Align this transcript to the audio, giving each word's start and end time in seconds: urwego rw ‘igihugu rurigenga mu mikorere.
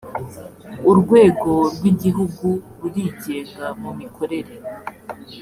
urwego 0.89 1.51
rw 1.75 1.83
‘igihugu 1.91 2.45
rurigenga 2.79 3.65
mu 3.81 3.91
mikorere. 3.99 4.53